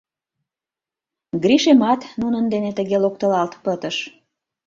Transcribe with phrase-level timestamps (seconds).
[1.43, 3.97] —Гришемат нунын дене тыге локтылалт пытыш...